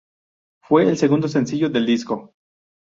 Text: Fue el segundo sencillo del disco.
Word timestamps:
Fue 0.63 0.81
el 0.89 0.97
segundo 0.97 1.27
sencillo 1.27 1.69
del 1.69 1.85
disco. 1.85 2.33